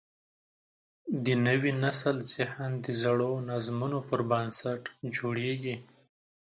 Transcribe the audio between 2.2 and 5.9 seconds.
ذهن د زړو نظمونو پر بنسټ جوړېږي.